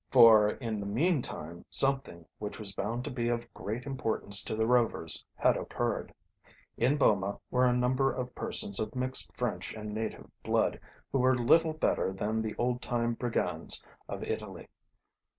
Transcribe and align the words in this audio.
For 0.09 0.49
in 0.49 0.79
the 0.79 0.87
meantime 0.87 1.63
something 1.69 2.25
which 2.39 2.57
was 2.57 2.73
bound 2.73 3.03
to 3.03 3.11
be 3.11 3.29
of 3.29 3.53
great 3.53 3.85
importance 3.85 4.41
to 4.45 4.55
the 4.55 4.65
Rovers 4.65 5.23
had 5.35 5.55
occurred. 5.55 6.11
In 6.75 6.97
Boma 6.97 7.37
were 7.51 7.67
a 7.67 7.77
number 7.77 8.11
of 8.11 8.33
persons 8.33 8.79
of 8.79 8.95
mixed 8.95 9.37
French 9.37 9.75
and 9.75 9.93
native 9.93 10.25
blood 10.41 10.79
who 11.11 11.19
were 11.19 11.37
little 11.37 11.73
better 11.73 12.11
than 12.11 12.41
the 12.41 12.55
old 12.55 12.81
time 12.81 13.13
brigands 13.13 13.85
of 14.09 14.23
Italy. 14.23 14.69